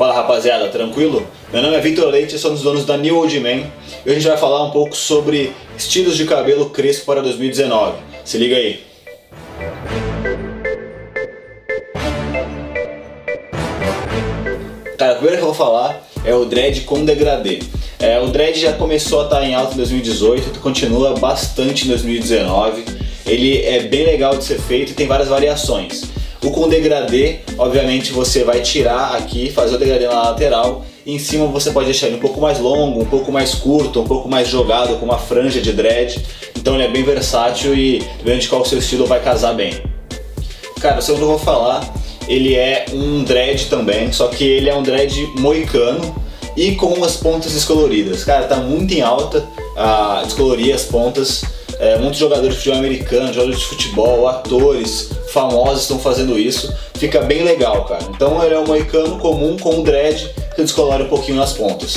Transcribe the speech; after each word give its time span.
Fala 0.00 0.14
rapaziada, 0.14 0.66
tranquilo? 0.68 1.26
Meu 1.52 1.60
nome 1.60 1.76
é 1.76 1.78
Vitor 1.78 2.06
Leite, 2.06 2.38
sou 2.38 2.52
um 2.52 2.54
dos 2.54 2.62
donos 2.62 2.86
da 2.86 2.96
New 2.96 3.18
Old 3.18 3.38
Man 3.38 3.50
e 3.50 3.60
hoje 3.60 3.70
a 4.06 4.12
gente 4.14 4.28
vai 4.28 4.38
falar 4.38 4.64
um 4.64 4.70
pouco 4.70 4.96
sobre 4.96 5.52
estilos 5.76 6.16
de 6.16 6.24
cabelo 6.24 6.70
crespo 6.70 7.04
para 7.04 7.20
2019. 7.20 7.98
Se 8.24 8.38
liga 8.38 8.56
aí! 8.56 8.80
Cara, 14.96 15.12
o 15.12 15.16
primeiro 15.16 15.36
que 15.36 15.42
eu 15.42 15.52
vou 15.52 15.54
falar 15.54 16.02
é 16.24 16.34
o 16.34 16.46
dread 16.46 16.80
com 16.80 17.04
degradê. 17.04 17.58
É, 17.98 18.18
o 18.20 18.28
dread 18.28 18.58
já 18.58 18.72
começou 18.72 19.20
a 19.20 19.24
estar 19.24 19.44
em 19.44 19.54
alta 19.54 19.74
em 19.74 19.76
2018 19.76 20.52
e 20.56 20.58
continua 20.60 21.12
bastante 21.18 21.84
em 21.84 21.88
2019. 21.88 22.86
Ele 23.26 23.62
é 23.66 23.80
bem 23.80 24.06
legal 24.06 24.34
de 24.34 24.44
ser 24.44 24.58
feito 24.58 24.92
e 24.92 24.94
tem 24.94 25.06
várias 25.06 25.28
variações. 25.28 26.04
O 26.42 26.50
com 26.50 26.68
degradê, 26.68 27.40
obviamente 27.58 28.12
você 28.12 28.44
vai 28.44 28.60
tirar 28.60 29.14
aqui, 29.14 29.50
fazer 29.50 29.74
o 29.74 29.78
degradê 29.78 30.06
na 30.06 30.22
lateral 30.22 30.84
e 31.04 31.14
em 31.14 31.18
cima 31.18 31.46
você 31.46 31.70
pode 31.70 31.86
deixar 31.86 32.06
ele 32.06 32.16
um 32.16 32.20
pouco 32.20 32.40
mais 32.40 32.58
longo, 32.58 33.02
um 33.02 33.04
pouco 33.04 33.30
mais 33.30 33.54
curto, 33.54 34.00
um 34.00 34.06
pouco 34.06 34.28
mais 34.28 34.48
jogado 34.48 34.96
com 34.96 35.04
uma 35.04 35.18
franja 35.18 35.60
de 35.60 35.72
dread. 35.72 36.24
Então 36.56 36.74
ele 36.74 36.84
é 36.84 36.88
bem 36.88 37.02
versátil 37.02 37.74
e 37.74 37.98
dependendo 38.18 38.40
de 38.40 38.48
qual 38.48 38.64
seu 38.64 38.78
estilo 38.78 39.06
vai 39.06 39.20
casar 39.20 39.54
bem. 39.54 39.82
Cara, 40.80 41.00
o 41.00 41.02
segundo 41.02 41.24
eu 41.24 41.28
vou 41.28 41.38
falar, 41.38 41.92
ele 42.26 42.54
é 42.54 42.86
um 42.90 43.22
dread 43.22 43.66
também, 43.66 44.10
só 44.10 44.28
que 44.28 44.44
ele 44.44 44.70
é 44.70 44.74
um 44.74 44.82
dread 44.82 45.30
moicano 45.38 46.14
e 46.56 46.74
com 46.74 47.04
as 47.04 47.16
pontas 47.16 47.52
descoloridas. 47.52 48.24
Cara, 48.24 48.46
tá 48.46 48.56
muito 48.56 48.94
em 48.94 49.02
alta 49.02 49.46
a 49.76 50.22
descolorir 50.24 50.74
as 50.74 50.84
pontas. 50.84 51.42
É, 51.80 51.96
muitos 51.96 52.18
jogadores 52.18 52.50
de 52.50 52.58
futebol 52.58 52.78
americano, 52.78 53.32
jogadores 53.32 53.60
de 53.60 53.66
futebol, 53.66 54.28
atores 54.28 55.10
famosos 55.32 55.82
estão 55.82 55.98
fazendo 55.98 56.38
isso. 56.38 56.72
Fica 56.94 57.22
bem 57.22 57.42
legal, 57.42 57.86
cara. 57.86 58.02
Então 58.10 58.42
ele 58.44 58.54
é 58.54 58.58
um 58.58 58.66
moicano 58.66 59.18
comum 59.18 59.56
com 59.56 59.76
um 59.76 59.82
dread 59.82 60.30
que 60.54 60.62
descolore 60.62 61.04
um 61.04 61.08
pouquinho 61.08 61.38
nas 61.38 61.54
pontas. 61.54 61.96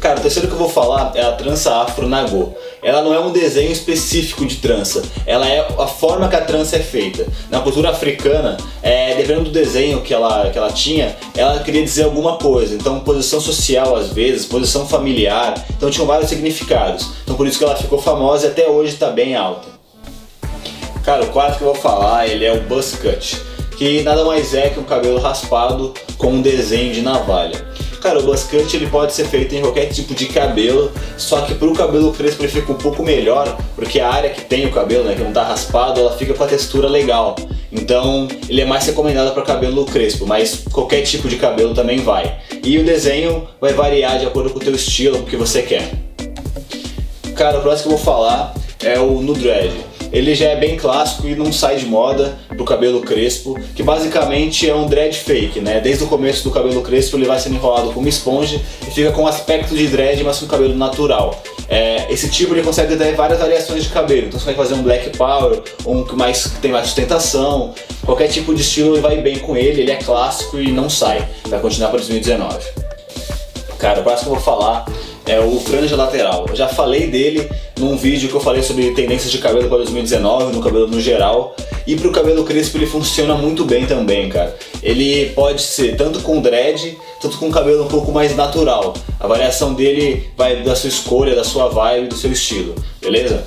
Cara, 0.00 0.20
o 0.20 0.22
terceiro 0.22 0.46
que 0.46 0.54
eu 0.54 0.58
vou 0.58 0.68
falar 0.68 1.12
é 1.16 1.22
a 1.22 1.32
trança 1.32 1.74
afro 1.82 2.08
nagô. 2.08 2.54
Ela 2.82 3.02
não 3.02 3.12
é 3.12 3.20
um 3.20 3.30
desenho 3.30 3.70
específico 3.70 4.46
de 4.46 4.56
trança, 4.56 5.02
ela 5.26 5.46
é 5.46 5.60
a 5.78 5.86
forma 5.86 6.28
que 6.28 6.36
a 6.36 6.40
trança 6.40 6.76
é 6.76 6.80
feita. 6.80 7.26
Na 7.50 7.60
cultura 7.60 7.90
africana, 7.90 8.56
é, 8.82 9.14
dependendo 9.14 9.44
do 9.44 9.50
desenho 9.50 10.00
que 10.00 10.14
ela, 10.14 10.48
que 10.50 10.56
ela 10.56 10.72
tinha, 10.72 11.14
ela 11.36 11.60
queria 11.60 11.82
dizer 11.82 12.04
alguma 12.04 12.38
coisa. 12.38 12.74
Então, 12.74 13.00
posição 13.00 13.40
social 13.40 13.94
às 13.96 14.10
vezes, 14.12 14.46
posição 14.46 14.86
familiar, 14.86 15.54
então 15.76 15.90
tinham 15.90 16.06
vários 16.06 16.30
significados. 16.30 17.06
Então, 17.22 17.36
por 17.36 17.46
isso 17.46 17.58
que 17.58 17.64
ela 17.64 17.76
ficou 17.76 18.00
famosa 18.00 18.46
e 18.46 18.50
até 18.50 18.66
hoje 18.66 18.94
está 18.94 19.10
bem 19.10 19.36
alta. 19.36 19.68
Cara, 21.04 21.24
o 21.24 21.28
quarto 21.28 21.58
que 21.58 21.64
eu 21.64 21.72
vou 21.72 21.82
falar, 21.82 22.26
ele 22.28 22.44
é 22.44 22.52
o 22.52 22.60
buzz 22.62 22.94
cut, 22.94 23.40
que 23.76 24.02
nada 24.02 24.24
mais 24.24 24.54
é 24.54 24.70
que 24.70 24.78
um 24.78 24.84
cabelo 24.84 25.18
raspado 25.18 25.92
com 26.16 26.28
um 26.28 26.42
desenho 26.42 26.92
de 26.92 27.02
navalha. 27.02 27.69
Cara, 28.00 28.18
o 28.18 28.22
buzz 28.22 28.44
cut 28.44 28.74
ele 28.74 28.86
pode 28.86 29.12
ser 29.12 29.26
feito 29.26 29.54
em 29.54 29.60
qualquer 29.60 29.86
tipo 29.86 30.14
de 30.14 30.26
cabelo, 30.26 30.90
só 31.18 31.42
que 31.42 31.54
para 31.54 31.68
o 31.68 31.74
cabelo 31.74 32.12
crespo 32.12 32.42
ele 32.42 32.50
fica 32.50 32.72
um 32.72 32.76
pouco 32.76 33.02
melhor, 33.02 33.58
porque 33.76 34.00
a 34.00 34.08
área 34.08 34.30
que 34.30 34.40
tem 34.40 34.64
o 34.66 34.72
cabelo, 34.72 35.04
né, 35.04 35.14
que 35.14 35.20
não 35.20 35.28
está 35.28 35.44
raspado, 35.44 36.00
ela 36.00 36.16
fica 36.16 36.32
com 36.32 36.42
a 36.42 36.46
textura 36.46 36.88
legal. 36.88 37.36
Então 37.70 38.26
ele 38.48 38.62
é 38.62 38.64
mais 38.64 38.86
recomendado 38.86 39.34
para 39.34 39.42
cabelo 39.42 39.84
crespo, 39.84 40.26
mas 40.26 40.64
qualquer 40.72 41.02
tipo 41.02 41.28
de 41.28 41.36
cabelo 41.36 41.74
também 41.74 41.98
vai. 41.98 42.38
E 42.64 42.78
o 42.78 42.84
desenho 42.84 43.46
vai 43.60 43.74
variar 43.74 44.18
de 44.18 44.24
acordo 44.24 44.48
com 44.48 44.58
o 44.58 44.62
teu 44.62 44.74
estilo, 44.74 45.18
o 45.18 45.24
que 45.24 45.36
você 45.36 45.60
quer. 45.60 45.90
Cara, 47.36 47.58
o 47.58 47.62
próximo 47.62 47.88
que 47.90 47.94
eu 47.94 47.98
vou 47.98 48.04
falar 48.04 48.54
é 48.82 48.98
o 48.98 49.20
no 49.20 49.34
ele 50.12 50.34
já 50.34 50.46
é 50.46 50.56
bem 50.56 50.76
clássico 50.76 51.26
e 51.26 51.34
não 51.34 51.52
sai 51.52 51.76
de 51.76 51.86
moda 51.86 52.38
pro 52.48 52.64
cabelo 52.64 53.00
crespo, 53.00 53.58
que 53.74 53.82
basicamente 53.82 54.68
é 54.68 54.74
um 54.74 54.86
dread 54.86 55.16
fake, 55.16 55.60
né? 55.60 55.80
Desde 55.80 56.04
o 56.04 56.06
começo 56.06 56.44
do 56.44 56.50
cabelo 56.50 56.82
crespo 56.82 57.16
ele 57.16 57.26
vai 57.26 57.38
sendo 57.38 57.56
enrolado 57.56 57.92
com 57.92 58.00
uma 58.00 58.08
esponja 58.08 58.60
e 58.86 58.90
fica 58.90 59.12
com 59.12 59.26
aspecto 59.26 59.74
de 59.74 59.86
dread, 59.86 60.22
mas 60.24 60.38
com 60.38 60.46
cabelo 60.46 60.74
natural. 60.74 61.40
É, 61.68 62.12
esse 62.12 62.28
tipo 62.28 62.52
ele 62.52 62.62
consegue 62.62 62.96
ter 62.96 63.14
várias 63.14 63.38
variações 63.38 63.84
de 63.84 63.90
cabelo, 63.90 64.26
então 64.26 64.40
você 64.40 64.46
vai 64.46 64.54
fazer 64.54 64.74
um 64.74 64.82
black 64.82 65.16
power, 65.16 65.62
um 65.86 66.02
que 66.02 66.16
mais 66.16 66.50
tem 66.60 66.72
mais 66.72 66.86
sustentação, 66.86 67.72
qualquer 68.04 68.28
tipo 68.28 68.52
de 68.54 68.62
estilo 68.62 69.00
vai 69.00 69.18
bem 69.18 69.38
com 69.38 69.56
ele, 69.56 69.82
ele 69.82 69.90
é 69.92 69.96
clássico 69.96 70.58
e 70.58 70.72
não 70.72 70.90
sai. 70.90 71.26
Vai 71.46 71.60
continuar 71.60 71.90
para 71.90 71.98
2019. 71.98 72.58
Cara, 73.78 74.00
o 74.00 74.02
próximo 74.02 74.30
que 74.30 74.36
eu 74.36 74.42
vou 74.42 74.44
falar 74.44 74.84
é 75.30 75.40
o 75.40 75.60
franja 75.60 75.94
lateral. 75.94 76.46
Eu 76.48 76.56
já 76.56 76.66
falei 76.66 77.06
dele 77.06 77.48
num 77.78 77.96
vídeo 77.96 78.28
que 78.28 78.34
eu 78.34 78.40
falei 78.40 78.62
sobre 78.62 78.90
tendências 78.90 79.30
de 79.30 79.38
cabelo 79.38 79.68
para 79.68 79.78
2019, 79.78 80.52
no 80.52 80.60
cabelo 80.60 80.88
no 80.88 81.00
geral. 81.00 81.54
E 81.86 81.96
para 81.96 82.08
o 82.08 82.12
cabelo 82.12 82.44
crespo 82.44 82.76
ele 82.76 82.86
funciona 82.86 83.34
muito 83.34 83.64
bem 83.64 83.86
também, 83.86 84.28
cara. 84.28 84.56
Ele 84.82 85.26
pode 85.30 85.62
ser 85.62 85.96
tanto 85.96 86.20
com 86.20 86.40
dread, 86.40 86.98
tanto 87.22 87.38
com 87.38 87.50
cabelo 87.50 87.84
um 87.84 87.88
pouco 87.88 88.10
mais 88.10 88.34
natural. 88.34 88.94
A 89.20 89.26
variação 89.28 89.72
dele 89.72 90.28
vai 90.36 90.62
da 90.62 90.74
sua 90.74 90.88
escolha, 90.88 91.34
da 91.34 91.44
sua 91.44 91.68
vibe, 91.68 92.08
do 92.08 92.16
seu 92.16 92.32
estilo, 92.32 92.74
beleza? 93.00 93.46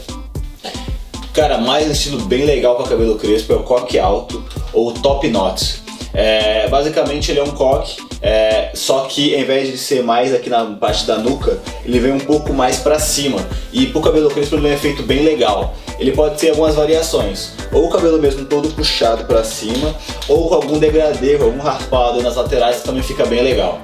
Cara, 1.34 1.58
mais 1.58 1.88
um 1.88 1.92
estilo 1.92 2.20
bem 2.26 2.46
legal 2.46 2.76
para 2.76 2.88
cabelo 2.88 3.16
crespo 3.16 3.54
é 3.54 3.56
o 3.56 3.64
coque 3.64 4.00
alto 4.00 4.44
ou 4.72 4.94
top 4.94 5.28
knot. 5.28 5.82
É, 6.14 6.68
basicamente 6.70 7.32
ele 7.32 7.40
é 7.40 7.44
um 7.44 7.52
coque, 7.52 7.98
é, 8.24 8.72
só 8.74 9.02
que 9.02 9.36
ao 9.36 9.42
invés 9.42 9.70
de 9.70 9.78
ser 9.78 10.02
mais 10.02 10.34
aqui 10.34 10.50
na 10.50 10.64
parte 10.64 11.06
da 11.06 11.18
nuca, 11.18 11.60
ele 11.86 12.00
vem 12.00 12.14
um 12.14 12.20
pouco 12.20 12.54
mais 12.54 12.78
para 12.78 12.98
cima. 12.98 13.38
E 13.74 13.88
pro 13.88 14.02
cabelo 14.02 14.30
crespo 14.30 14.56
ele 14.56 14.68
é 14.68 14.72
um 14.72 14.74
efeito 14.74 15.04
bem 15.04 15.24
legal. 15.24 15.76
Ele 16.00 16.14
pode 16.14 16.40
ter 16.40 16.52
algumas 16.52 16.74
variações, 16.74 17.52
ou 17.72 17.88
o 17.88 17.90
cabelo 17.90 18.18
mesmo 18.20 18.46
todo 18.46 18.74
puxado 18.74 19.26
para 19.26 19.44
cima, 19.44 19.94
ou 20.30 20.48
com 20.48 20.56
algum 20.56 20.80
degradê, 20.80 21.36
algum 21.36 21.60
raspado 21.60 22.22
nas 22.22 22.36
laterais 22.36 22.78
que 22.78 22.84
também 22.84 23.04
fica 23.04 23.26
bem 23.26 23.44
legal. 23.44 23.80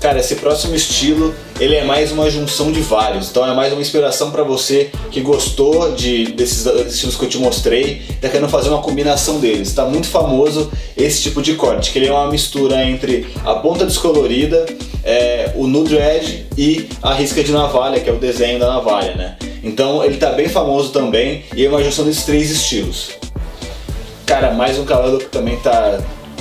Cara, 0.00 0.20
esse 0.20 0.36
próximo 0.36 0.76
estilo, 0.76 1.34
ele 1.58 1.74
é 1.74 1.82
mais 1.82 2.12
uma 2.12 2.30
junção 2.30 2.70
de 2.70 2.80
vários, 2.80 3.30
então 3.30 3.44
é 3.44 3.52
mais 3.52 3.72
uma 3.72 3.82
inspiração 3.82 4.30
para 4.30 4.44
você 4.44 4.92
que 5.10 5.20
gostou 5.20 5.90
de, 5.90 6.26
desses 6.26 6.64
estilos 6.66 7.16
que 7.16 7.24
eu 7.24 7.28
te 7.28 7.38
mostrei, 7.38 8.02
tá 8.20 8.28
querendo 8.28 8.48
fazer 8.48 8.68
uma 8.68 8.80
combinação 8.80 9.40
deles. 9.40 9.66
Está 9.66 9.84
muito 9.84 10.06
famoso 10.06 10.70
esse 10.96 11.22
tipo 11.22 11.42
de 11.42 11.54
corte, 11.54 11.90
que 11.90 11.98
ele 11.98 12.06
é 12.06 12.12
uma 12.12 12.30
mistura 12.30 12.84
entre 12.84 13.26
a 13.44 13.54
ponta 13.54 13.84
descolorida, 13.84 14.66
é, 15.02 15.50
o 15.56 15.66
nude 15.66 15.96
edge 15.96 16.46
e 16.56 16.88
a 17.02 17.12
risca 17.14 17.42
de 17.42 17.50
navalha, 17.50 17.98
que 17.98 18.08
é 18.08 18.12
o 18.12 18.18
desenho 18.18 18.60
da 18.60 18.68
navalha, 18.68 19.16
né? 19.16 19.36
Então 19.64 20.04
ele 20.04 20.16
tá 20.16 20.30
bem 20.30 20.48
famoso 20.48 20.90
também 20.90 21.42
e 21.56 21.66
é 21.66 21.68
uma 21.68 21.82
junção 21.82 22.04
desses 22.04 22.24
três 22.24 22.52
estilos. 22.52 23.10
Cara, 24.24 24.52
mais 24.52 24.78
um 24.78 24.84
cabelo 24.84 25.18
que 25.18 25.26
também 25.26 25.56
tá 25.56 25.98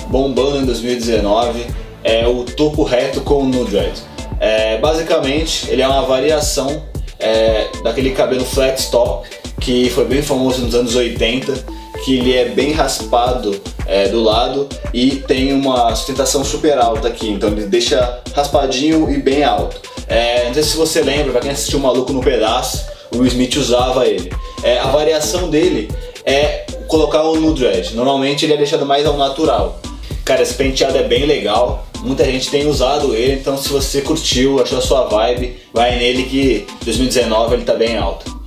bombando 0.10 0.60
em 0.60 0.66
2019 0.66 1.87
é 2.08 2.26
o 2.26 2.46
topo 2.46 2.84
reto 2.84 3.20
com 3.22 3.44
o 3.44 3.46
nudred. 3.46 3.94
É, 4.40 4.78
basicamente, 4.78 5.70
ele 5.70 5.82
é 5.82 5.88
uma 5.88 6.04
variação 6.04 6.84
é, 7.20 7.68
daquele 7.84 8.12
cabelo 8.12 8.46
flat 8.46 8.90
top 8.90 9.28
que 9.60 9.90
foi 9.90 10.06
bem 10.06 10.22
famoso 10.22 10.62
nos 10.62 10.74
anos 10.74 10.96
80, 10.96 11.66
que 12.06 12.20
ele 12.20 12.34
é 12.34 12.46
bem 12.46 12.72
raspado 12.72 13.60
é, 13.86 14.08
do 14.08 14.24
lado 14.24 14.70
e 14.94 15.18
tem 15.18 15.52
uma 15.52 15.94
sustentação 15.96 16.46
super 16.46 16.78
alta 16.78 17.08
aqui, 17.10 17.30
então 17.30 17.50
ele 17.50 17.66
deixa 17.66 18.22
raspadinho 18.34 19.12
e 19.12 19.18
bem 19.18 19.44
alto. 19.44 19.82
É, 20.08 20.46
não 20.46 20.54
sei 20.54 20.64
se 20.64 20.78
você 20.78 21.02
lembra, 21.02 21.34
pra 21.34 21.42
quem 21.42 21.52
assistiu 21.52 21.80
Maluco 21.80 22.14
no 22.14 22.22
Pedaço, 22.22 22.86
o 23.12 23.18
Will 23.18 23.28
Smith 23.28 23.56
usava 23.58 24.06
ele. 24.06 24.32
É, 24.64 24.80
a 24.80 24.86
variação 24.86 25.50
dele 25.50 25.92
é 26.24 26.66
colocar 26.88 27.24
o 27.24 27.36
no 27.36 27.54
dread. 27.54 27.94
Normalmente 27.96 28.46
ele 28.46 28.54
é 28.54 28.58
deixado 28.58 28.86
mais 28.86 29.06
ao 29.06 29.18
natural. 29.18 29.82
Cara, 30.28 30.42
esse 30.42 30.56
penteado 30.56 30.98
é 30.98 31.04
bem 31.04 31.26
legal. 31.26 31.88
Muita 32.04 32.26
gente 32.26 32.50
tem 32.50 32.68
usado 32.68 33.16
ele, 33.16 33.40
então 33.40 33.58
se 33.58 33.70
você 33.70 34.02
curtiu, 34.02 34.62
achou 34.62 34.80
a 34.80 34.82
sua 34.82 35.06
vibe, 35.06 35.58
vai 35.74 35.98
nele 35.98 36.24
que 36.24 36.68
2019 36.84 37.54
ele 37.54 37.64
tá 37.64 37.74
bem 37.74 37.96
alto. 37.96 38.38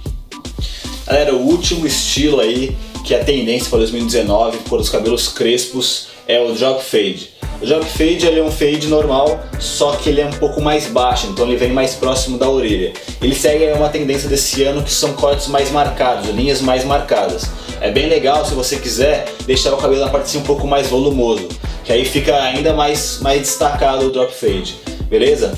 Galera, 1.06 1.34
o 1.34 1.40
último 1.40 1.86
estilo 1.86 2.38
aí 2.38 2.76
que 3.02 3.14
é 3.14 3.22
a 3.22 3.24
tendência 3.24 3.70
para 3.70 3.78
2019 3.78 4.58
por 4.68 4.78
os 4.78 4.90
cabelos 4.90 5.28
crespos 5.28 6.08
é 6.28 6.38
o 6.38 6.52
drop 6.52 6.84
fade. 6.84 7.30
O 7.62 7.66
drop 7.66 7.86
fade 7.86 8.26
ele 8.26 8.40
é 8.40 8.44
um 8.44 8.52
fade 8.52 8.86
normal, 8.86 9.40
só 9.58 9.92
que 9.92 10.10
ele 10.10 10.20
é 10.20 10.26
um 10.26 10.32
pouco 10.32 10.60
mais 10.60 10.86
baixo, 10.86 11.28
então 11.28 11.46
ele 11.46 11.56
vem 11.56 11.72
mais 11.72 11.94
próximo 11.94 12.36
da 12.36 12.48
orelha. 12.48 12.92
Ele 13.22 13.34
segue 13.34 13.72
uma 13.72 13.88
tendência 13.88 14.28
desse 14.28 14.62
ano 14.64 14.82
que 14.82 14.92
são 14.92 15.14
cortes 15.14 15.46
mais 15.46 15.70
marcados, 15.70 16.28
linhas 16.28 16.60
mais 16.60 16.84
marcadas. 16.84 17.48
É 17.80 17.90
bem 17.90 18.08
legal 18.08 18.44
se 18.44 18.54
você 18.54 18.76
quiser 18.76 19.26
deixar 19.46 19.72
o 19.72 19.76
cabelo 19.76 20.00
na 20.00 20.10
parte 20.10 20.24
de 20.24 20.30
cima 20.30 20.44
um 20.44 20.46
pouco 20.46 20.66
mais 20.66 20.88
volumoso 20.88 21.48
que 21.90 21.94
aí 21.94 22.04
fica 22.04 22.36
ainda 22.36 22.72
mais, 22.72 23.18
mais 23.20 23.40
destacado 23.40 24.06
o 24.06 24.10
drop 24.10 24.32
fade, 24.32 24.76
beleza? 25.08 25.52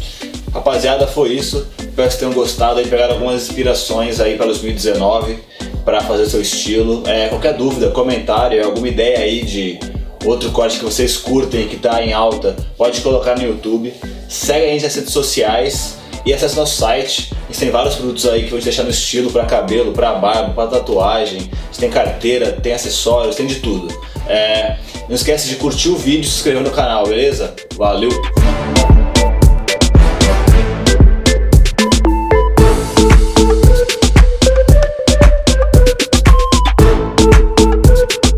Rapaziada, 0.50 1.06
foi 1.06 1.34
isso. 1.34 1.66
Espero 1.78 2.08
que 2.08 2.16
tenham 2.16 2.32
gostado 2.32 2.80
e 2.80 2.86
pegaram 2.86 3.14
algumas 3.14 3.42
inspirações 3.42 4.18
aí 4.18 4.36
para 4.36 4.46
2019 4.46 5.38
para 5.84 6.00
fazer 6.00 6.24
seu 6.24 6.40
estilo. 6.40 7.02
É, 7.06 7.28
qualquer 7.28 7.52
dúvida, 7.52 7.90
comentário, 7.90 8.64
alguma 8.64 8.88
ideia 8.88 9.18
aí 9.18 9.44
de 9.44 9.78
outro 10.24 10.50
corte 10.52 10.78
que 10.78 10.84
vocês 10.86 11.18
curtem 11.18 11.68
que 11.68 11.76
está 11.76 12.02
em 12.02 12.14
alta, 12.14 12.56
pode 12.78 13.02
colocar 13.02 13.36
no 13.36 13.46
YouTube. 13.46 13.92
Segue 14.26 14.64
a 14.64 14.68
gente 14.68 14.84
nas 14.84 14.94
redes 14.94 15.12
sociais 15.12 15.98
e 16.24 16.32
acesse 16.32 16.56
nosso 16.56 16.76
site. 16.76 17.30
Gente 17.52 17.60
tem 17.60 17.70
vários 17.70 17.96
produtos 17.96 18.26
aí 18.26 18.44
que 18.44 18.50
vou 18.50 18.58
te 18.58 18.64
deixar 18.64 18.82
no 18.82 18.88
estilo 18.88 19.30
para 19.30 19.44
cabelo, 19.44 19.92
para 19.92 20.14
barba, 20.14 20.54
para 20.54 20.70
tatuagem. 20.70 21.40
Gente 21.40 21.80
tem 21.80 21.90
carteira, 21.90 22.50
tem 22.50 22.72
acessórios, 22.72 23.36
tem 23.36 23.46
de 23.46 23.56
tudo. 23.56 23.88
É, 24.26 24.78
não 25.06 25.14
esquece 25.14 25.50
de 25.50 25.56
curtir 25.56 25.90
o 25.90 25.96
vídeo 25.96 26.22
e 26.22 26.24
se 26.24 26.36
inscrever 26.36 26.62
no 26.62 26.70
canal, 26.70 27.06
beleza? 27.06 27.54
Valeu! 27.76 28.08